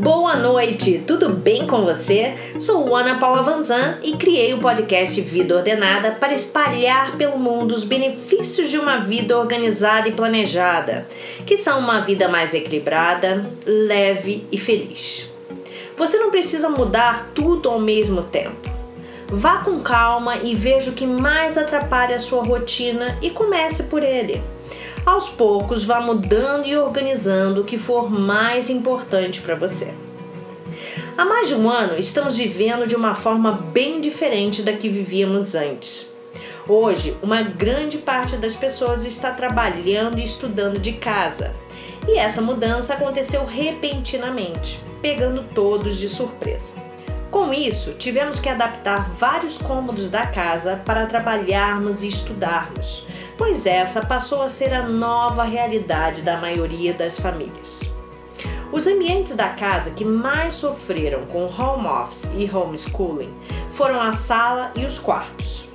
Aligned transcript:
Boa 0.00 0.34
noite, 0.34 1.04
tudo 1.06 1.28
bem 1.28 1.66
com 1.66 1.84
você? 1.84 2.34
Sou 2.58 2.96
Ana 2.96 3.18
Paula 3.18 3.42
Vanzan 3.42 3.98
e 4.02 4.16
criei 4.16 4.54
o 4.54 4.58
podcast 4.58 5.20
Vida 5.20 5.54
Ordenada 5.54 6.12
para 6.12 6.32
espalhar 6.32 7.18
pelo 7.18 7.38
mundo 7.38 7.74
os 7.74 7.84
benefícios 7.84 8.70
de 8.70 8.78
uma 8.78 9.00
vida 9.00 9.38
organizada 9.38 10.08
e 10.08 10.12
planejada, 10.12 11.06
que 11.44 11.58
são 11.58 11.78
uma 11.78 12.00
vida 12.00 12.28
mais 12.28 12.54
equilibrada, 12.54 13.44
leve 13.66 14.42
e 14.50 14.56
feliz. 14.56 15.30
Você 15.98 16.16
não 16.16 16.30
precisa 16.30 16.70
mudar 16.70 17.30
tudo 17.34 17.68
ao 17.68 17.78
mesmo 17.78 18.22
tempo. 18.22 18.70
Vá 19.28 19.58
com 19.58 19.80
calma 19.80 20.38
e 20.38 20.54
veja 20.54 20.92
o 20.92 20.94
que 20.94 21.06
mais 21.06 21.58
atrapalha 21.58 22.16
a 22.16 22.20
sua 22.20 22.42
rotina 22.42 23.18
e 23.20 23.28
comece 23.28 23.82
por 23.82 24.02
ele. 24.02 24.42
Aos 25.04 25.30
poucos, 25.30 25.82
vá 25.82 26.00
mudando 26.00 26.66
e 26.66 26.76
organizando 26.76 27.62
o 27.62 27.64
que 27.64 27.78
for 27.78 28.10
mais 28.10 28.68
importante 28.68 29.40
para 29.40 29.54
você. 29.54 29.94
Há 31.16 31.24
mais 31.24 31.48
de 31.48 31.54
um 31.54 31.68
ano, 31.70 31.98
estamos 31.98 32.36
vivendo 32.36 32.86
de 32.86 32.94
uma 32.94 33.14
forma 33.14 33.52
bem 33.72 34.00
diferente 34.00 34.62
da 34.62 34.72
que 34.74 34.88
vivíamos 34.88 35.54
antes. 35.54 36.10
Hoje, 36.68 37.16
uma 37.22 37.42
grande 37.42 37.98
parte 37.98 38.36
das 38.36 38.54
pessoas 38.54 39.04
está 39.04 39.30
trabalhando 39.30 40.18
e 40.18 40.24
estudando 40.24 40.78
de 40.78 40.92
casa. 40.92 41.54
E 42.06 42.18
essa 42.18 42.42
mudança 42.42 42.94
aconteceu 42.94 43.44
repentinamente, 43.44 44.80
pegando 45.00 45.44
todos 45.54 45.96
de 45.96 46.08
surpresa. 46.08 46.89
Com 47.30 47.54
isso, 47.54 47.92
tivemos 47.92 48.40
que 48.40 48.48
adaptar 48.48 49.08
vários 49.10 49.56
cômodos 49.58 50.10
da 50.10 50.26
casa 50.26 50.82
para 50.84 51.06
trabalharmos 51.06 52.02
e 52.02 52.08
estudarmos, 52.08 53.06
pois 53.38 53.66
essa 53.66 54.04
passou 54.04 54.42
a 54.42 54.48
ser 54.48 54.74
a 54.74 54.82
nova 54.82 55.44
realidade 55.44 56.22
da 56.22 56.38
maioria 56.38 56.92
das 56.92 57.20
famílias. 57.20 57.82
Os 58.72 58.88
ambientes 58.88 59.36
da 59.36 59.48
casa 59.50 59.92
que 59.92 60.04
mais 60.04 60.54
sofreram 60.54 61.24
com 61.26 61.46
home 61.46 61.86
office 61.86 62.28
e 62.36 62.50
homeschooling 62.50 63.32
foram 63.72 64.00
a 64.00 64.12
sala 64.12 64.72
e 64.76 64.84
os 64.84 64.98
quartos. 64.98 65.68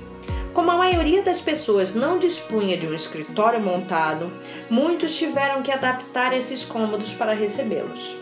Como 0.52 0.70
a 0.70 0.76
maioria 0.76 1.22
das 1.22 1.40
pessoas 1.40 1.94
não 1.94 2.18
dispunha 2.18 2.76
de 2.76 2.86
um 2.86 2.94
escritório 2.94 3.60
montado, 3.60 4.30
muitos 4.70 5.14
tiveram 5.16 5.62
que 5.62 5.72
adaptar 5.72 6.34
esses 6.34 6.64
cômodos 6.64 7.14
para 7.14 7.34
recebê-los. 7.34 8.16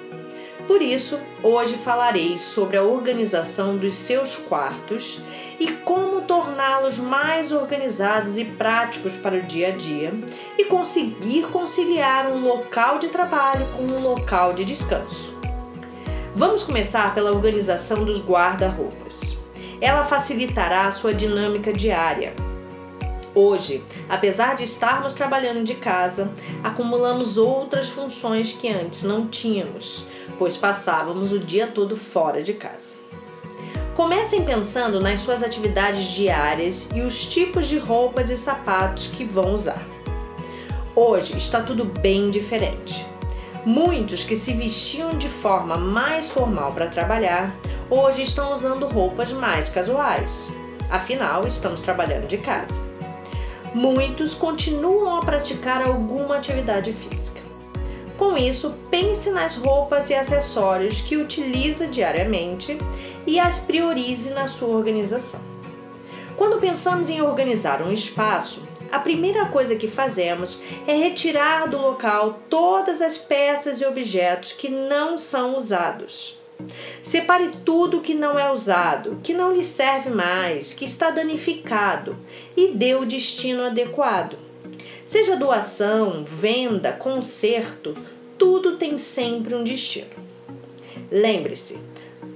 Por 0.66 0.80
isso, 0.80 1.20
hoje 1.42 1.76
falarei 1.76 2.38
sobre 2.38 2.78
a 2.78 2.82
organização 2.82 3.76
dos 3.76 3.94
seus 3.94 4.34
quartos 4.34 5.20
e 5.60 5.70
como 5.72 6.22
torná-los 6.22 6.96
mais 6.96 7.52
organizados 7.52 8.38
e 8.38 8.46
práticos 8.46 9.14
para 9.14 9.36
o 9.36 9.42
dia 9.42 9.68
a 9.68 9.70
dia 9.72 10.12
e 10.56 10.64
conseguir 10.64 11.42
conciliar 11.48 12.28
um 12.28 12.42
local 12.46 12.98
de 12.98 13.08
trabalho 13.08 13.66
com 13.76 13.82
um 13.82 14.00
local 14.00 14.54
de 14.54 14.64
descanso. 14.64 15.34
Vamos 16.34 16.64
começar 16.64 17.14
pela 17.14 17.30
organização 17.30 18.02
dos 18.02 18.18
guarda-roupas. 18.18 19.36
Ela 19.82 20.02
facilitará 20.02 20.86
a 20.86 20.92
sua 20.92 21.12
dinâmica 21.12 21.74
diária. 21.74 22.34
Hoje, 23.34 23.82
apesar 24.08 24.56
de 24.56 24.64
estarmos 24.64 25.12
trabalhando 25.12 25.62
de 25.62 25.74
casa, 25.74 26.32
acumulamos 26.62 27.36
outras 27.36 27.88
funções 27.88 28.52
que 28.52 28.68
antes 28.68 29.02
não 29.02 29.26
tínhamos 29.26 30.06
pois 30.38 30.56
passávamos 30.56 31.32
o 31.32 31.38
dia 31.38 31.66
todo 31.66 31.96
fora 31.96 32.42
de 32.42 32.54
casa. 32.54 32.98
Comecem 33.94 34.44
pensando 34.44 35.00
nas 35.00 35.20
suas 35.20 35.42
atividades 35.42 36.06
diárias 36.06 36.88
e 36.94 37.00
os 37.00 37.26
tipos 37.26 37.68
de 37.68 37.78
roupas 37.78 38.28
e 38.28 38.36
sapatos 38.36 39.06
que 39.08 39.24
vão 39.24 39.54
usar. 39.54 39.80
Hoje 40.96 41.36
está 41.36 41.60
tudo 41.60 41.84
bem 41.84 42.30
diferente. 42.30 43.06
Muitos 43.64 44.24
que 44.24 44.36
se 44.36 44.52
vestiam 44.52 45.10
de 45.10 45.28
forma 45.28 45.76
mais 45.76 46.30
formal 46.30 46.72
para 46.72 46.88
trabalhar, 46.88 47.54
hoje 47.88 48.22
estão 48.22 48.52
usando 48.52 48.86
roupas 48.86 49.32
mais 49.32 49.68
casuais. 49.68 50.52
Afinal, 50.90 51.46
estamos 51.46 51.80
trabalhando 51.80 52.26
de 52.26 52.38
casa. 52.38 52.82
Muitos 53.74 54.34
continuam 54.34 55.16
a 55.16 55.20
praticar 55.20 55.86
alguma 55.86 56.36
atividade 56.36 56.92
física. 56.92 57.33
Com 58.16 58.36
isso, 58.36 58.74
pense 58.90 59.30
nas 59.30 59.56
roupas 59.56 60.08
e 60.08 60.14
acessórios 60.14 61.00
que 61.00 61.16
utiliza 61.16 61.86
diariamente 61.86 62.78
e 63.26 63.40
as 63.40 63.58
priorize 63.58 64.30
na 64.30 64.46
sua 64.46 64.68
organização. 64.68 65.40
Quando 66.36 66.60
pensamos 66.60 67.10
em 67.10 67.22
organizar 67.22 67.82
um 67.82 67.92
espaço, 67.92 68.62
a 68.90 68.98
primeira 69.00 69.46
coisa 69.46 69.74
que 69.74 69.88
fazemos 69.88 70.60
é 70.86 70.94
retirar 70.94 71.68
do 71.68 71.78
local 71.78 72.40
todas 72.48 73.02
as 73.02 73.18
peças 73.18 73.80
e 73.80 73.84
objetos 73.84 74.52
que 74.52 74.68
não 74.68 75.18
são 75.18 75.56
usados. 75.56 76.38
Separe 77.02 77.50
tudo 77.64 78.00
que 78.00 78.14
não 78.14 78.38
é 78.38 78.50
usado, 78.50 79.18
que 79.22 79.34
não 79.34 79.52
lhe 79.52 79.64
serve 79.64 80.10
mais, 80.10 80.72
que 80.72 80.84
está 80.84 81.10
danificado 81.10 82.16
e 82.56 82.68
dê 82.68 82.94
o 82.94 83.04
destino 83.04 83.64
adequado. 83.64 84.43
Seja 85.04 85.36
doação, 85.36 86.24
venda, 86.24 86.92
conserto, 86.92 87.94
tudo 88.38 88.76
tem 88.76 88.96
sempre 88.96 89.54
um 89.54 89.62
destino. 89.62 90.10
Lembre-se, 91.10 91.78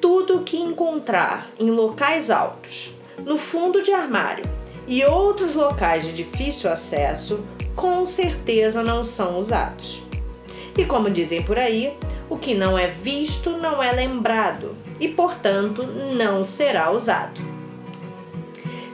tudo 0.00 0.42
que 0.42 0.58
encontrar 0.58 1.50
em 1.58 1.70
locais 1.70 2.30
altos, 2.30 2.94
no 3.24 3.38
fundo 3.38 3.82
de 3.82 3.92
armário 3.92 4.44
e 4.86 5.04
outros 5.04 5.54
locais 5.54 6.04
de 6.04 6.12
difícil 6.12 6.70
acesso, 6.70 7.44
com 7.74 8.06
certeza 8.06 8.82
não 8.82 9.02
são 9.02 9.38
usados. 9.38 10.02
E 10.76 10.84
como 10.84 11.10
dizem 11.10 11.42
por 11.42 11.58
aí, 11.58 11.96
o 12.28 12.36
que 12.36 12.54
não 12.54 12.78
é 12.78 12.88
visto 12.88 13.50
não 13.50 13.82
é 13.82 13.90
lembrado 13.92 14.76
e, 15.00 15.08
portanto, 15.08 15.82
não 15.82 16.44
será 16.44 16.90
usado. 16.90 17.57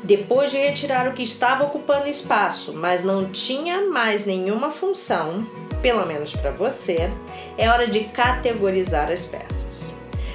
Depois 0.04 0.50
de 0.50 0.58
retirar 0.58 1.08
o 1.08 1.14
que 1.14 1.22
estava 1.22 1.64
ocupando 1.64 2.06
espaço, 2.06 2.74
mas 2.74 3.02
não 3.02 3.30
tinha 3.30 3.88
mais 3.88 4.26
nenhuma 4.26 4.70
função, 4.70 5.46
pelo 5.80 6.04
menos 6.04 6.36
para 6.36 6.50
você, 6.50 7.10
é 7.56 7.70
hora 7.70 7.88
de 7.88 8.00
categorizar 8.00 9.10
as 9.10 9.24
peças. 9.24 9.94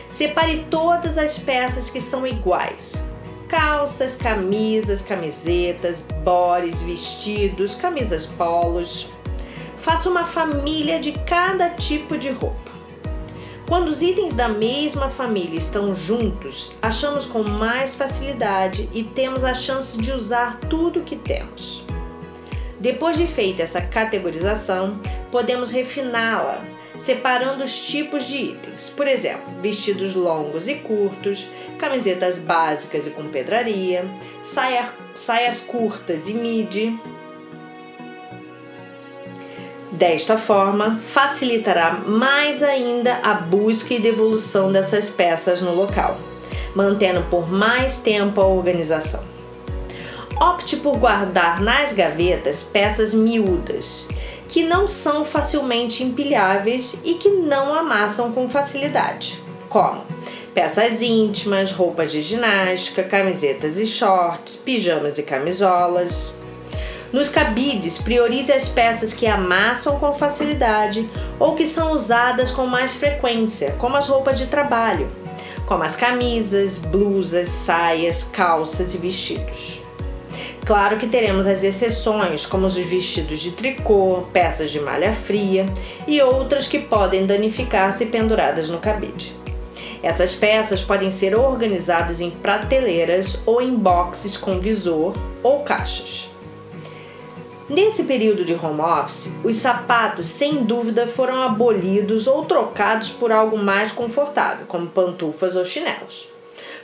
Separe 0.10 0.66
todas 0.72 1.20
as 1.20 1.38
peças 1.38 1.88
que 1.88 2.02
são 2.02 2.26
iguais: 2.26 3.06
calças, 3.48 4.16
camisas, 4.16 5.04
camisetas, 5.04 6.02
bores, 6.24 6.82
vestidos, 6.82 7.76
camisas 7.76 8.26
polos. 8.26 9.12
Faça 9.78 10.10
uma 10.10 10.26
família 10.26 11.00
de 11.00 11.12
cada 11.12 11.70
tipo 11.70 12.18
de 12.18 12.32
roupa. 12.32 12.69
Quando 13.70 13.90
os 13.90 14.02
itens 14.02 14.34
da 14.34 14.50
mesma 14.50 15.12
família 15.12 15.60
estão 15.60 15.94
juntos, 15.94 16.74
achamos 16.82 17.28
com 17.28 17.44
mais 17.44 17.94
facilidade 17.94 18.90
e 18.92 19.04
temos 19.04 19.44
a 19.44 19.54
chance 19.54 19.96
de 19.96 20.12
usar 20.12 20.60
tudo 20.62 21.02
o 21.02 21.04
que 21.04 21.16
temos. 21.16 21.86
Depois 22.80 23.16
de 23.16 23.28
feita 23.28 23.62
essa 23.62 23.80
categorização, 23.80 25.00
podemos 25.32 25.70
refiná-la, 25.70 26.66
separando 26.98 27.64
os 27.64 27.78
tipos 27.78 28.24
de 28.24 28.38
itens. 28.38 28.90
Por 28.90 29.08
exemplo, 29.08 29.54
vestidos 29.62 30.16
longos 30.16 30.68
e 30.68 30.74
curtos, 30.74 31.48
camisetas 31.78 32.40
básicas 32.40 33.06
e 33.06 33.12
com 33.12 33.26
pedraria, 33.26 34.04
saia, 34.42 34.90
saias 35.14 35.60
curtas 35.60 36.28
e 36.28 36.34
midi, 36.34 37.00
Desta 40.00 40.38
forma, 40.38 40.98
facilitará 41.10 41.92
mais 41.92 42.64
ainda 42.64 43.16
a 43.22 43.34
busca 43.34 43.94
e 43.94 44.00
devolução 44.00 44.72
dessas 44.72 45.10
peças 45.10 45.62
no 45.62 45.76
local, 45.76 46.18
mantendo 46.74 47.22
por 47.30 47.52
mais 47.52 47.98
tempo 47.98 48.40
a 48.40 48.48
organização. 48.48 49.22
Opte 50.40 50.78
por 50.78 50.96
guardar 50.96 51.60
nas 51.60 51.92
gavetas 51.92 52.64
peças 52.64 53.14
miúdas, 53.14 54.08
que 54.48 54.64
não 54.64 54.88
são 54.88 55.26
facilmente 55.26 56.02
empilháveis 56.02 57.02
e 57.04 57.16
que 57.16 57.32
não 57.32 57.74
amassam 57.74 58.32
com 58.32 58.48
facilidade, 58.48 59.44
como 59.68 60.02
peças 60.54 61.02
íntimas, 61.02 61.74
roupas 61.74 62.10
de 62.14 62.22
ginástica, 62.22 63.04
camisetas 63.04 63.78
e 63.78 63.86
shorts, 63.86 64.56
pijamas 64.56 65.18
e 65.18 65.24
camisolas. 65.24 66.39
Nos 67.12 67.30
cabides, 67.30 67.98
priorize 67.98 68.52
as 68.52 68.70
peças 68.70 69.14
que 69.14 69.26
amassam 69.26 69.98
com 69.98 70.14
facilidade 70.14 71.10
ou 71.40 71.56
que 71.56 71.66
são 71.66 71.92
usadas 71.92 72.52
com 72.52 72.68
mais 72.68 72.94
frequência, 72.94 73.76
como 73.80 73.98
as 73.98 74.08
roupas 74.08 74.38
de 74.38 74.46
trabalho, 74.46 75.10
como 75.66 75.82
as 75.82 75.96
camisas, 75.96 76.78
blusas, 76.78 77.48
saias, 77.48 78.24
calças 78.24 78.94
e 78.94 79.00
vestidos. 79.00 79.82
Claro 80.64 80.98
que 80.98 81.08
teremos 81.08 81.48
as 81.48 81.64
exceções, 81.64 82.46
como 82.46 82.68
os 82.68 82.78
vestidos 82.78 83.40
de 83.40 83.54
tricô, 83.54 84.28
peças 84.32 84.70
de 84.70 84.80
malha 84.80 85.12
fria 85.12 85.66
e 86.08 86.22
outras 86.22 86.68
que 86.68 86.78
podem 86.78 87.26
danificar-se 87.26 88.06
penduradas 88.06 88.70
no 88.70 88.78
cabide. 88.78 89.34
Essas 90.04 90.36
peças 90.36 90.84
podem 90.84 91.10
ser 91.10 91.36
organizadas 91.36 92.22
em 92.22 92.30
prateleiras 92.30 93.42
ou 93.48 93.60
em 93.60 93.74
boxes 93.74 94.38
com 94.38 94.60
visor 94.60 95.16
ou 95.42 95.62
caixas. 95.62 96.30
Nesse 97.70 98.06
período 98.06 98.44
de 98.44 98.56
home 98.56 98.82
office, 98.82 99.32
os 99.44 99.56
sapatos 99.58 100.26
sem 100.26 100.64
dúvida 100.64 101.06
foram 101.06 101.44
abolidos 101.44 102.26
ou 102.26 102.44
trocados 102.44 103.12
por 103.12 103.32
algo 103.32 103.58
mais 103.58 103.92
confortável, 103.92 104.66
como 104.68 104.88
pantufas 104.88 105.56
ou 105.56 105.64
chinelos. 105.64 106.28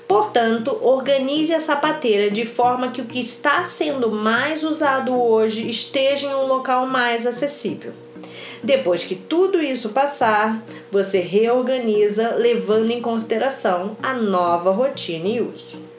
Portanto, 0.08 0.78
organize 0.84 1.52
a 1.52 1.60
sapateira 1.60 2.30
de 2.30 2.46
forma 2.46 2.92
que 2.92 3.02
o 3.02 3.06
que 3.06 3.20
está 3.20 3.64
sendo 3.64 4.12
mais 4.12 4.64
usado 4.64 5.20
hoje 5.20 5.68
esteja 5.68 6.28
em 6.28 6.36
um 6.36 6.46
local 6.46 6.86
mais 6.86 7.26
acessível. 7.26 7.92
Depois 8.62 9.04
que 9.04 9.16
tudo 9.16 9.60
isso 9.60 9.90
passar, 9.90 10.64
você 10.92 11.20
reorganiza 11.20 12.36
levando 12.36 12.92
em 12.92 13.02
consideração 13.02 13.98
a 14.04 14.14
nova 14.14 14.70
rotina 14.70 15.28
e 15.28 15.42
uso. 15.42 15.95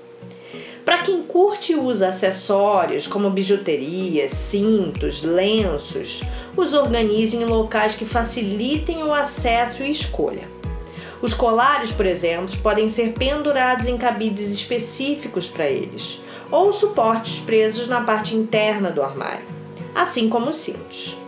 Para 0.86 0.98
quem 0.98 1.20
curte 1.20 1.72
e 1.72 1.76
usa 1.76 2.10
acessórios 2.10 3.08
como 3.08 3.28
bijuteria, 3.28 4.28
cintos, 4.28 5.20
lenços, 5.24 6.22
os 6.56 6.74
organize 6.74 7.36
em 7.36 7.44
locais 7.44 7.96
que 7.96 8.04
facilitem 8.04 9.02
o 9.02 9.12
acesso 9.12 9.82
e 9.82 9.90
escolha. 9.90 10.44
Os 11.20 11.34
colares, 11.34 11.90
por 11.90 12.06
exemplo, 12.06 12.56
podem 12.58 12.88
ser 12.88 13.14
pendurados 13.14 13.88
em 13.88 13.98
cabides 13.98 14.52
específicos 14.52 15.48
para 15.48 15.66
eles, 15.66 16.22
ou 16.52 16.72
suportes 16.72 17.40
presos 17.40 17.88
na 17.88 18.02
parte 18.02 18.36
interna 18.36 18.88
do 18.88 19.02
armário, 19.02 19.44
assim 19.92 20.28
como 20.28 20.50
os 20.50 20.56
cintos. 20.56 21.18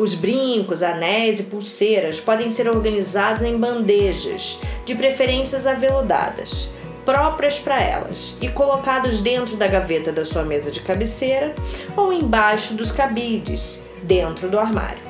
Os 0.00 0.14
brincos, 0.14 0.82
anéis 0.82 1.38
e 1.38 1.44
pulseiras 1.44 2.18
podem 2.18 2.50
ser 2.50 2.68
organizados 2.68 3.44
em 3.44 3.56
bandejas, 3.56 4.58
de 4.84 4.96
preferências 4.96 5.64
aveludadas, 5.64 6.74
próprias 7.06 7.58
para 7.58 7.80
elas 7.80 8.36
e 8.42 8.48
colocados 8.48 9.20
dentro 9.20 9.56
da 9.56 9.68
gaveta 9.68 10.12
da 10.12 10.24
sua 10.24 10.42
mesa 10.42 10.70
de 10.70 10.80
cabeceira 10.80 11.54
ou 11.96 12.12
embaixo 12.12 12.74
dos 12.74 12.90
cabides, 12.90 13.82
dentro 14.02 14.50
do 14.50 14.58
armário. 14.58 15.06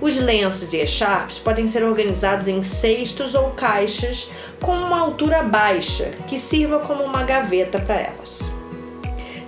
Os 0.00 0.18
lenços 0.20 0.72
e 0.72 0.78
echarpes 0.78 1.38
podem 1.38 1.66
ser 1.66 1.82
organizados 1.82 2.48
em 2.48 2.62
cestos 2.62 3.34
ou 3.34 3.50
caixas 3.50 4.30
com 4.62 4.72
uma 4.72 5.00
altura 5.00 5.42
baixa, 5.42 6.12
que 6.28 6.38
sirva 6.38 6.78
como 6.78 7.02
uma 7.02 7.24
gaveta 7.24 7.78
para 7.78 7.96
elas. 7.96 8.50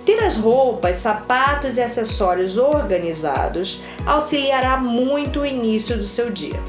Ter 0.05 0.23
as 0.23 0.37
roupas, 0.37 0.97
sapatos 0.97 1.77
e 1.77 1.81
acessórios 1.81 2.57
organizados 2.57 3.81
auxiliará 4.05 4.75
muito 4.75 5.41
o 5.41 5.45
início 5.45 5.95
do 5.97 6.05
seu 6.05 6.31
dia. 6.31 6.59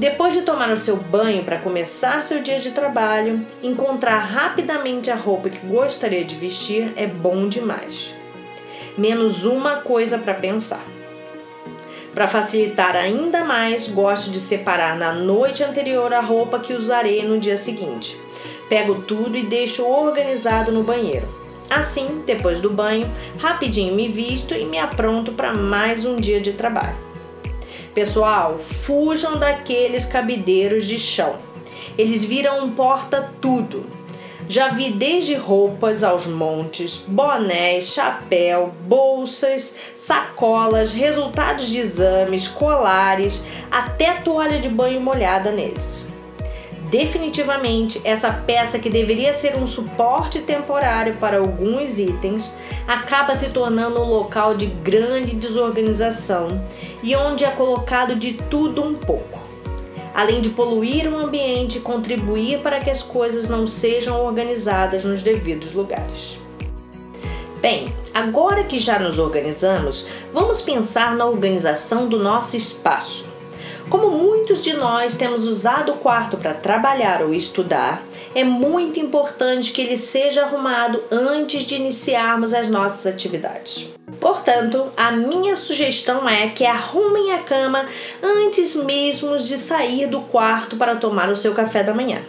Depois 0.00 0.32
de 0.32 0.40
tomar 0.40 0.70
o 0.70 0.78
seu 0.78 0.96
banho 0.96 1.44
para 1.44 1.58
começar 1.58 2.22
seu 2.22 2.42
dia 2.42 2.58
de 2.58 2.70
trabalho, 2.70 3.46
encontrar 3.62 4.20
rapidamente 4.20 5.10
a 5.10 5.14
roupa 5.14 5.50
que 5.50 5.66
gostaria 5.66 6.24
de 6.24 6.34
vestir 6.36 6.90
é 6.96 7.06
bom 7.06 7.46
demais. 7.46 8.16
Menos 8.96 9.44
uma 9.44 9.82
coisa 9.82 10.16
para 10.16 10.32
pensar. 10.32 10.82
Para 12.14 12.26
facilitar 12.26 12.96
ainda 12.96 13.44
mais, 13.44 13.88
gosto 13.88 14.30
de 14.30 14.40
separar 14.40 14.96
na 14.96 15.12
noite 15.12 15.62
anterior 15.62 16.14
a 16.14 16.20
roupa 16.22 16.58
que 16.58 16.72
usarei 16.72 17.22
no 17.28 17.38
dia 17.38 17.58
seguinte. 17.58 18.18
Pego 18.70 19.02
tudo 19.02 19.36
e 19.36 19.42
deixo 19.42 19.84
organizado 19.86 20.72
no 20.72 20.82
banheiro. 20.82 21.28
Assim, 21.68 22.22
depois 22.24 22.58
do 22.62 22.70
banho, 22.70 23.06
rapidinho 23.38 23.94
me 23.94 24.08
visto 24.08 24.54
e 24.54 24.64
me 24.64 24.78
apronto 24.78 25.32
para 25.32 25.52
mais 25.52 26.06
um 26.06 26.16
dia 26.16 26.40
de 26.40 26.54
trabalho. 26.54 27.09
Pessoal, 27.94 28.58
fujam 28.58 29.36
daqueles 29.36 30.06
cabideiros 30.06 30.86
de 30.86 30.98
chão. 30.98 31.36
Eles 31.98 32.24
viram 32.24 32.64
um 32.64 32.70
porta-tudo. 32.72 33.84
Já 34.48 34.68
vi 34.68 34.90
desde 34.90 35.34
roupas 35.34 36.02
aos 36.02 36.26
montes, 36.26 37.04
bonés, 37.06 37.86
chapéu, 37.86 38.72
bolsas, 38.82 39.76
sacolas, 39.96 40.92
resultados 40.92 41.68
de 41.68 41.78
exames, 41.78 42.48
colares, 42.48 43.44
até 43.70 44.14
toalha 44.14 44.58
de 44.58 44.68
banho 44.68 45.00
molhada 45.00 45.52
neles. 45.52 46.09
Definitivamente, 46.90 48.00
essa 48.02 48.32
peça 48.32 48.76
que 48.80 48.90
deveria 48.90 49.32
ser 49.32 49.56
um 49.56 49.64
suporte 49.64 50.40
temporário 50.40 51.14
para 51.18 51.38
alguns 51.38 52.00
itens 52.00 52.52
acaba 52.86 53.36
se 53.36 53.50
tornando 53.50 54.00
um 54.00 54.08
local 54.08 54.56
de 54.56 54.66
grande 54.66 55.36
desorganização 55.36 56.48
e 57.00 57.14
onde 57.14 57.44
é 57.44 57.50
colocado 57.50 58.16
de 58.16 58.32
tudo 58.32 58.82
um 58.82 58.94
pouco. 58.94 59.38
Além 60.12 60.40
de 60.40 60.50
poluir 60.50 61.08
o 61.08 61.16
ambiente 61.16 61.78
e 61.78 61.80
contribuir 61.80 62.58
para 62.58 62.80
que 62.80 62.90
as 62.90 63.02
coisas 63.02 63.48
não 63.48 63.68
sejam 63.68 64.20
organizadas 64.24 65.04
nos 65.04 65.22
devidos 65.22 65.72
lugares. 65.72 66.40
Bem, 67.60 67.94
agora 68.12 68.64
que 68.64 68.80
já 68.80 68.98
nos 68.98 69.16
organizamos, 69.16 70.08
vamos 70.32 70.60
pensar 70.60 71.14
na 71.14 71.26
organização 71.26 72.08
do 72.08 72.18
nosso 72.18 72.56
espaço. 72.56 73.29
Como 73.90 74.08
muitos 74.08 74.62
de 74.62 74.74
nós 74.74 75.16
temos 75.16 75.44
usado 75.44 75.90
o 75.90 75.96
quarto 75.96 76.36
para 76.36 76.54
trabalhar 76.54 77.22
ou 77.22 77.34
estudar, 77.34 78.00
é 78.36 78.44
muito 78.44 79.00
importante 79.00 79.72
que 79.72 79.82
ele 79.82 79.96
seja 79.96 80.44
arrumado 80.44 81.02
antes 81.10 81.64
de 81.64 81.74
iniciarmos 81.74 82.54
as 82.54 82.68
nossas 82.68 83.12
atividades. 83.12 83.92
Portanto, 84.20 84.92
a 84.96 85.10
minha 85.10 85.56
sugestão 85.56 86.28
é 86.28 86.50
que 86.50 86.64
arrumem 86.64 87.32
a 87.32 87.38
cama 87.38 87.84
antes 88.22 88.76
mesmo 88.76 89.36
de 89.36 89.58
sair 89.58 90.06
do 90.06 90.20
quarto 90.20 90.76
para 90.76 90.94
tomar 90.94 91.28
o 91.28 91.36
seu 91.36 91.52
café 91.52 91.82
da 91.82 91.92
manhã. 91.92 92.22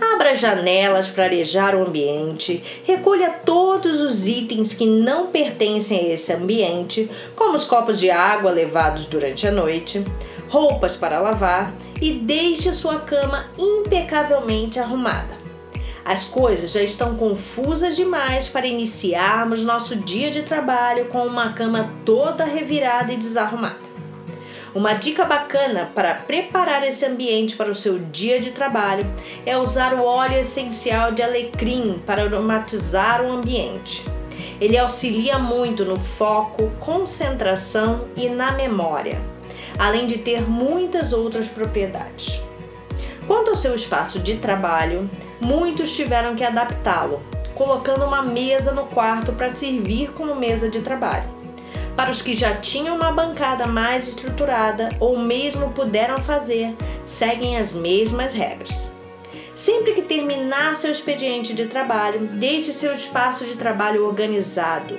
Abra 0.00 0.36
janelas 0.36 1.08
para 1.08 1.24
arejar 1.24 1.74
o 1.74 1.84
ambiente, 1.84 2.62
recolha 2.84 3.30
todos 3.44 4.00
os 4.00 4.28
itens 4.28 4.72
que 4.72 4.86
não 4.86 5.26
pertencem 5.26 5.98
a 5.98 6.14
esse 6.14 6.32
ambiente, 6.32 7.10
como 7.34 7.56
os 7.56 7.64
copos 7.64 7.98
de 7.98 8.12
água 8.12 8.52
levados 8.52 9.06
durante 9.06 9.48
a 9.48 9.50
noite 9.50 10.04
roupas 10.54 10.94
para 10.94 11.18
lavar 11.18 11.74
e 12.00 12.12
deixe 12.12 12.72
sua 12.72 13.00
cama 13.00 13.46
impecavelmente 13.58 14.78
arrumada. 14.78 15.36
As 16.04 16.26
coisas 16.26 16.70
já 16.70 16.80
estão 16.80 17.16
confusas 17.16 17.96
demais 17.96 18.46
para 18.46 18.64
iniciarmos 18.64 19.64
nosso 19.64 19.96
dia 19.96 20.30
de 20.30 20.42
trabalho 20.42 21.06
com 21.06 21.26
uma 21.26 21.52
cama 21.54 21.90
toda 22.04 22.44
revirada 22.44 23.12
e 23.12 23.16
desarrumada. 23.16 23.82
Uma 24.72 24.92
dica 24.92 25.24
bacana 25.24 25.90
para 25.92 26.14
preparar 26.14 26.86
esse 26.86 27.04
ambiente 27.04 27.56
para 27.56 27.70
o 27.70 27.74
seu 27.74 27.98
dia 27.98 28.38
de 28.38 28.52
trabalho 28.52 29.04
é 29.44 29.58
usar 29.58 29.92
o 29.94 30.04
óleo 30.04 30.38
essencial 30.38 31.10
de 31.10 31.20
alecrim 31.20 32.00
para 32.06 32.22
aromatizar 32.22 33.20
o 33.24 33.32
ambiente. 33.32 34.04
Ele 34.60 34.78
auxilia 34.78 35.36
muito 35.36 35.84
no 35.84 35.98
foco, 35.98 36.70
concentração 36.78 38.06
e 38.16 38.28
na 38.28 38.52
memória 38.52 39.33
além 39.78 40.06
de 40.06 40.18
ter 40.18 40.42
muitas 40.42 41.12
outras 41.12 41.48
propriedades. 41.48 42.42
Quanto 43.26 43.50
ao 43.50 43.56
seu 43.56 43.74
espaço 43.74 44.18
de 44.18 44.36
trabalho, 44.36 45.08
muitos 45.40 45.92
tiveram 45.92 46.34
que 46.34 46.44
adaptá-lo, 46.44 47.22
colocando 47.54 48.04
uma 48.04 48.22
mesa 48.22 48.72
no 48.72 48.86
quarto 48.86 49.32
para 49.32 49.54
servir 49.54 50.12
como 50.12 50.34
mesa 50.34 50.68
de 50.68 50.80
trabalho. 50.80 51.28
Para 51.96 52.10
os 52.10 52.20
que 52.20 52.34
já 52.34 52.56
tinham 52.56 52.96
uma 52.96 53.12
bancada 53.12 53.66
mais 53.66 54.08
estruturada 54.08 54.88
ou 54.98 55.16
mesmo 55.16 55.70
puderam 55.70 56.18
fazer, 56.18 56.74
seguem 57.04 57.56
as 57.56 57.72
mesmas 57.72 58.34
regras. 58.34 58.90
Sempre 59.54 59.92
que 59.92 60.02
terminar 60.02 60.74
seu 60.74 60.90
expediente 60.90 61.54
de 61.54 61.66
trabalho, 61.66 62.26
deixe 62.32 62.72
seu 62.72 62.92
espaço 62.92 63.44
de 63.44 63.54
trabalho 63.54 64.04
organizado, 64.04 64.98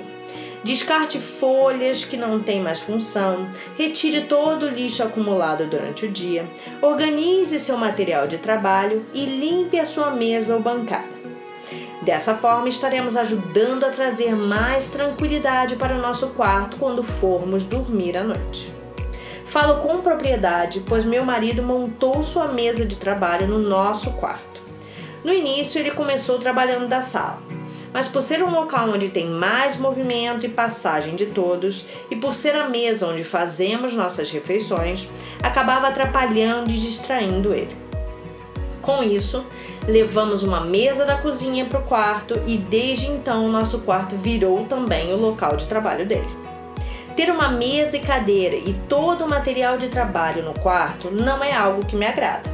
Descarte 0.66 1.20
folhas 1.20 2.04
que 2.04 2.16
não 2.16 2.40
têm 2.40 2.60
mais 2.60 2.80
função, 2.80 3.48
retire 3.78 4.22
todo 4.22 4.66
o 4.66 4.68
lixo 4.68 5.00
acumulado 5.00 5.64
durante 5.66 6.06
o 6.06 6.10
dia, 6.10 6.44
organize 6.82 7.60
seu 7.60 7.76
material 7.76 8.26
de 8.26 8.38
trabalho 8.38 9.06
e 9.14 9.24
limpe 9.26 9.78
a 9.78 9.84
sua 9.84 10.10
mesa 10.10 10.56
ou 10.56 10.60
bancada. 10.60 11.14
Dessa 12.02 12.34
forma, 12.34 12.68
estaremos 12.68 13.16
ajudando 13.16 13.84
a 13.84 13.90
trazer 13.90 14.34
mais 14.34 14.88
tranquilidade 14.88 15.76
para 15.76 15.94
o 15.94 16.02
nosso 16.02 16.30
quarto 16.30 16.76
quando 16.78 17.04
formos 17.04 17.62
dormir 17.62 18.16
à 18.16 18.24
noite. 18.24 18.72
Falo 19.44 19.82
com 19.82 19.98
propriedade, 19.98 20.82
pois 20.84 21.04
meu 21.04 21.24
marido 21.24 21.62
montou 21.62 22.24
sua 22.24 22.48
mesa 22.48 22.84
de 22.84 22.96
trabalho 22.96 23.46
no 23.46 23.60
nosso 23.60 24.14
quarto. 24.14 24.60
No 25.22 25.32
início, 25.32 25.78
ele 25.78 25.92
começou 25.92 26.40
trabalhando 26.40 26.88
da 26.88 27.00
sala 27.00 27.45
mas 27.96 28.06
por 28.06 28.20
ser 28.20 28.42
um 28.42 28.50
local 28.50 28.90
onde 28.90 29.08
tem 29.08 29.26
mais 29.26 29.78
movimento 29.78 30.44
e 30.44 30.50
passagem 30.50 31.16
de 31.16 31.24
todos, 31.24 31.86
e 32.10 32.14
por 32.14 32.34
ser 32.34 32.54
a 32.54 32.68
mesa 32.68 33.06
onde 33.06 33.24
fazemos 33.24 33.94
nossas 33.94 34.30
refeições, 34.30 35.08
acabava 35.42 35.88
atrapalhando 35.88 36.70
e 36.70 36.74
distraindo 36.74 37.54
ele. 37.54 37.74
Com 38.82 39.02
isso, 39.02 39.46
levamos 39.88 40.42
uma 40.42 40.60
mesa 40.60 41.06
da 41.06 41.16
cozinha 41.16 41.64
para 41.64 41.80
o 41.80 41.84
quarto 41.84 42.38
e 42.46 42.58
desde 42.58 43.06
então 43.06 43.48
nosso 43.48 43.78
quarto 43.78 44.14
virou 44.14 44.66
também 44.66 45.14
o 45.14 45.16
local 45.16 45.56
de 45.56 45.66
trabalho 45.66 46.04
dele. 46.04 46.28
Ter 47.16 47.30
uma 47.30 47.48
mesa 47.48 47.96
e 47.96 48.00
cadeira 48.00 48.56
e 48.56 48.74
todo 48.90 49.24
o 49.24 49.30
material 49.30 49.78
de 49.78 49.88
trabalho 49.88 50.44
no 50.44 50.52
quarto 50.52 51.10
não 51.10 51.42
é 51.42 51.54
algo 51.54 51.86
que 51.86 51.96
me 51.96 52.04
agrada, 52.04 52.52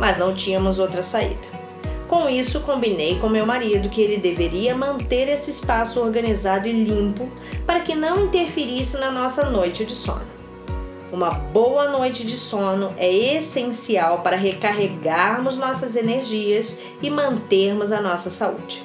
mas 0.00 0.18
não 0.18 0.34
tínhamos 0.34 0.80
outra 0.80 1.04
saída. 1.04 1.51
Com 2.12 2.28
isso, 2.28 2.60
combinei 2.60 3.18
com 3.18 3.26
meu 3.26 3.46
marido 3.46 3.88
que 3.88 4.02
ele 4.02 4.18
deveria 4.18 4.74
manter 4.74 5.30
esse 5.30 5.50
espaço 5.50 5.98
organizado 5.98 6.68
e 6.68 6.84
limpo 6.84 7.26
para 7.64 7.80
que 7.80 7.94
não 7.94 8.26
interferisse 8.26 8.98
na 8.98 9.10
nossa 9.10 9.48
noite 9.48 9.86
de 9.86 9.94
sono. 9.94 10.26
Uma 11.10 11.30
boa 11.30 11.88
noite 11.88 12.26
de 12.26 12.36
sono 12.36 12.92
é 12.98 13.10
essencial 13.38 14.18
para 14.18 14.36
recarregarmos 14.36 15.56
nossas 15.56 15.96
energias 15.96 16.78
e 17.00 17.08
mantermos 17.08 17.90
a 17.90 18.02
nossa 18.02 18.28
saúde. 18.28 18.84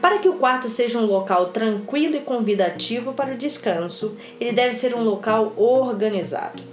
Para 0.00 0.16
que 0.16 0.28
o 0.30 0.36
quarto 0.36 0.70
seja 0.70 0.98
um 0.98 1.04
local 1.04 1.48
tranquilo 1.48 2.16
e 2.16 2.20
convidativo 2.20 3.12
para 3.12 3.34
o 3.34 3.36
descanso, 3.36 4.16
ele 4.40 4.52
deve 4.52 4.72
ser 4.72 4.94
um 4.94 5.04
local 5.04 5.52
organizado. 5.58 6.69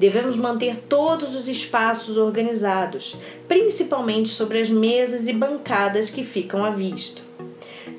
Devemos 0.00 0.34
manter 0.34 0.78
todos 0.88 1.36
os 1.36 1.46
espaços 1.46 2.16
organizados, 2.16 3.18
principalmente 3.46 4.30
sobre 4.30 4.58
as 4.58 4.70
mesas 4.70 5.28
e 5.28 5.32
bancadas 5.34 6.08
que 6.08 6.24
ficam 6.24 6.64
à 6.64 6.70
vista. 6.70 7.20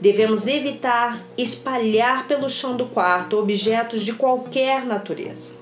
Devemos 0.02 0.48
evitar 0.48 1.24
espalhar 1.38 2.28
pelo 2.28 2.50
chão 2.50 2.76
do 2.76 2.88
quarto 2.88 3.38
objetos 3.38 4.02
de 4.02 4.14
qualquer 4.14 4.84
natureza. 4.84 5.54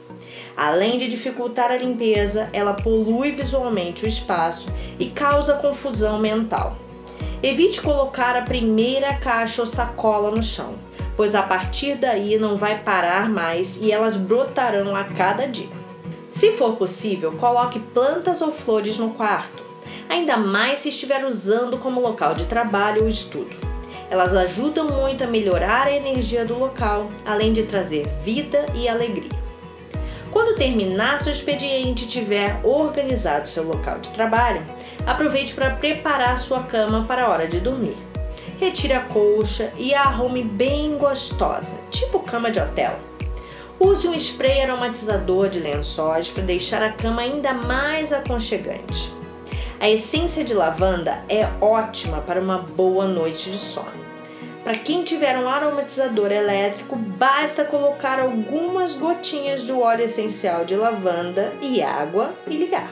Além 0.55 0.97
de 0.97 1.09
dificultar 1.09 1.71
a 1.71 1.77
limpeza, 1.77 2.49
ela 2.53 2.73
polui 2.73 3.33
visualmente 3.33 4.05
o 4.05 4.07
espaço 4.07 4.67
e 4.97 5.07
causa 5.07 5.55
confusão 5.55 6.19
mental. 6.19 6.77
Evite 7.43 7.81
colocar 7.81 8.37
a 8.37 8.43
primeira 8.43 9.13
caixa 9.15 9.61
ou 9.61 9.67
sacola 9.67 10.31
no 10.31 10.41
chão, 10.41 10.75
pois 11.17 11.35
a 11.35 11.43
partir 11.43 11.95
daí 11.95 12.37
não 12.37 12.55
vai 12.55 12.81
parar 12.81 13.27
mais 13.27 13.75
e 13.81 13.91
elas 13.91 14.15
brotarão 14.15 14.95
a 14.95 15.03
cada 15.03 15.45
dia. 15.45 15.78
Se 16.29 16.51
for 16.51 16.75
possível, 16.75 17.31
coloque 17.33 17.79
plantas 17.79 18.41
ou 18.41 18.51
flores 18.51 18.97
no 18.99 19.11
quarto, 19.11 19.63
ainda 20.07 20.37
mais 20.37 20.79
se 20.79 20.89
estiver 20.89 21.25
usando 21.25 21.77
como 21.77 21.99
local 21.99 22.35
de 22.35 22.45
trabalho 22.45 23.03
ou 23.03 23.09
estudo. 23.09 23.55
Elas 24.09 24.35
ajudam 24.35 24.87
muito 24.87 25.23
a 25.23 25.27
melhorar 25.27 25.87
a 25.87 25.91
energia 25.91 26.45
do 26.45 26.57
local, 26.57 27.09
além 27.25 27.51
de 27.51 27.63
trazer 27.63 28.07
vida 28.23 28.65
e 28.75 28.87
alegria. 28.87 29.37
Quando 30.31 30.55
terminar 30.55 31.19
seu 31.19 31.31
expediente 31.31 32.05
e 32.05 32.07
tiver 32.07 32.59
organizado 32.63 33.47
seu 33.47 33.63
local 33.63 33.99
de 33.99 34.09
trabalho, 34.09 34.63
aproveite 35.05 35.53
para 35.55 35.71
preparar 35.71 36.37
sua 36.37 36.61
cama 36.63 37.05
para 37.07 37.25
a 37.25 37.29
hora 37.29 37.47
de 37.47 37.59
dormir. 37.59 37.97
Retire 38.59 38.93
a 38.93 39.01
colcha 39.01 39.71
e 39.77 39.93
a 39.93 40.01
arrume 40.01 40.43
bem 40.43 40.97
gostosa, 40.97 41.73
tipo 41.89 42.19
cama 42.19 42.51
de 42.51 42.59
hotel. 42.59 42.99
Use 43.81 44.05
um 44.09 44.13
spray 44.13 44.61
aromatizador 44.61 45.47
de 45.47 45.61
lençóis 45.61 46.29
para 46.29 46.43
deixar 46.43 46.83
a 46.83 46.91
cama 46.91 47.21
ainda 47.21 47.53
mais 47.53 48.11
aconchegante. 48.11 49.13
A 49.79 49.89
essência 49.89 50.43
de 50.43 50.53
lavanda 50.53 51.23
é 51.29 51.47
ótima 51.61 52.19
para 52.19 52.41
uma 52.41 52.57
boa 52.57 53.07
noite 53.07 53.49
de 53.49 53.57
sono. 53.57 54.09
Para 54.65 54.77
quem 54.77 55.05
tiver 55.05 55.39
um 55.39 55.47
aromatizador 55.47 56.29
elétrico, 56.29 56.97
basta 56.97 57.63
colocar 57.63 58.19
algumas 58.19 58.95
gotinhas 58.97 59.63
do 59.63 59.79
óleo 59.79 60.03
essencial 60.03 60.65
de 60.65 60.75
lavanda 60.75 61.53
e 61.61 61.81
água 61.81 62.33
e 62.47 62.57
ligar. 62.57 62.91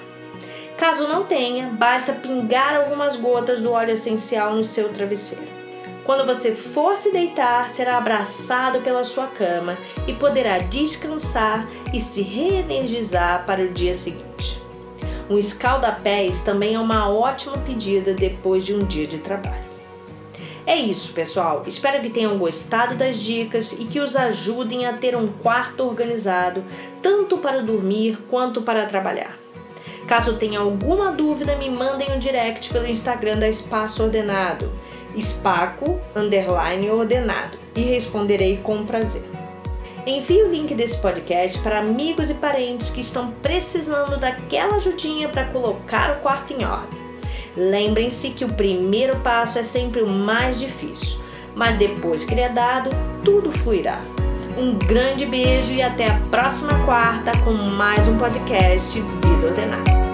Caso 0.78 1.06
não 1.06 1.26
tenha, 1.26 1.68
basta 1.68 2.14
pingar 2.14 2.78
algumas 2.78 3.18
gotas 3.18 3.60
do 3.60 3.74
óleo 3.74 3.92
essencial 3.92 4.54
no 4.54 4.64
seu 4.64 4.88
travesseiro. 4.94 5.67
Quando 6.08 6.26
você 6.26 6.56
for 6.56 6.96
se 6.96 7.12
deitar, 7.12 7.68
será 7.68 7.98
abraçado 7.98 8.80
pela 8.80 9.04
sua 9.04 9.28
cama 9.28 9.78
e 10.08 10.14
poderá 10.14 10.58
descansar 10.58 11.68
e 11.94 12.00
se 12.00 12.22
reenergizar 12.22 13.46
para 13.46 13.62
o 13.62 13.68
dia 13.68 13.94
seguinte. 13.94 14.64
Um 15.30 15.38
escalda-pés 15.38 16.40
também 16.44 16.76
é 16.76 16.80
uma 16.80 17.10
ótima 17.10 17.58
pedida 17.58 18.14
depois 18.14 18.64
de 18.64 18.74
um 18.74 18.86
dia 18.86 19.06
de 19.06 19.18
trabalho. 19.18 19.68
É 20.66 20.78
isso, 20.78 21.12
pessoal. 21.12 21.64
Espero 21.68 22.02
que 22.02 22.10
tenham 22.10 22.38
gostado 22.38 22.96
das 22.96 23.20
dicas 23.20 23.74
e 23.74 23.84
que 23.84 24.00
os 24.00 24.16
ajudem 24.16 24.86
a 24.86 24.94
ter 24.94 25.14
um 25.14 25.28
quarto 25.28 25.84
organizado, 25.84 26.64
tanto 27.02 27.38
para 27.40 27.62
dormir 27.62 28.18
quanto 28.30 28.62
para 28.62 28.86
trabalhar. 28.86 29.38
Caso 30.08 30.38
tenha 30.38 30.62
alguma 30.62 31.12
dúvida, 31.12 31.58
me 31.58 31.70
mandem 31.70 32.10
um 32.14 32.18
direct 32.18 32.72
pelo 32.72 32.88
Instagram 32.88 33.40
da 33.40 33.50
Espaço 33.50 34.04
Ordenado 34.04 34.72
espaco 35.18 36.00
underline 36.16 36.90
ordenado 36.90 37.58
e 37.76 37.82
responderei 37.82 38.58
com 38.58 38.86
prazer. 38.86 39.24
Envie 40.06 40.44
o 40.44 40.52
link 40.52 40.74
desse 40.74 40.98
podcast 40.98 41.60
para 41.60 41.80
amigos 41.80 42.30
e 42.30 42.34
parentes 42.36 42.90
que 42.90 43.02
estão 43.02 43.32
precisando 43.42 44.18
daquela 44.18 44.78
ajudinha 44.78 45.28
para 45.28 45.46
colocar 45.46 46.12
o 46.12 46.22
quarto 46.22 46.54
em 46.54 46.64
ordem. 46.64 46.98
Lembrem-se 47.58 48.30
que 48.30 48.46
o 48.46 48.54
primeiro 48.54 49.18
passo 49.20 49.60
é 49.60 49.64
sempre 49.64 50.02
o 50.02 50.08
mais 50.08 50.60
difícil, 50.60 51.20
mas 51.56 51.76
depois 51.76 52.24
que 52.24 52.34
ele 52.34 52.42
é 52.42 52.50
dado, 52.50 52.90
tudo 53.24 53.52
fluirá. 53.52 54.00
Um 54.58 54.74
grande 54.74 55.26
beijo 55.26 55.74
e 55.74 55.82
até 55.82 56.10
a 56.10 56.20
próxima 56.32 56.86
quarta 56.86 57.32
com 57.40 57.52
mais 57.52 58.08
um 58.08 58.18
podcast 58.18 59.02
Vida 59.02 59.48
Ordenada. 59.48 60.07